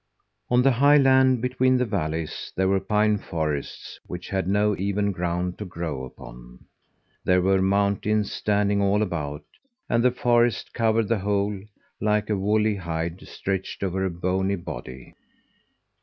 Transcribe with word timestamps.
On 0.49 0.63
the 0.63 0.71
high 0.71 0.97
land 0.97 1.43
between 1.43 1.77
the 1.77 1.85
valleys 1.85 2.51
there 2.55 2.67
were 2.67 2.79
pine 2.79 3.19
forests 3.19 3.99
which 4.07 4.29
had 4.29 4.47
no 4.47 4.75
even 4.77 5.11
ground 5.11 5.59
to 5.59 5.65
grow 5.65 6.03
upon. 6.05 6.65
There 7.23 7.43
were 7.43 7.61
mountains 7.61 8.31
standing 8.31 8.81
all 8.81 9.03
about, 9.03 9.43
and 9.87 10.03
the 10.03 10.09
forest 10.09 10.73
covered 10.73 11.07
the 11.07 11.19
whole, 11.19 11.55
like 11.99 12.31
a 12.31 12.35
woolly 12.35 12.77
hide 12.77 13.21
stretched 13.27 13.83
over 13.83 14.03
a 14.03 14.09
bony 14.09 14.55
body. 14.55 15.13